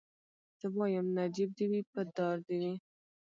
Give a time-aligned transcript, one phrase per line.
[0.59, 2.73] زه وايم نجيب دي وي په دار دي وي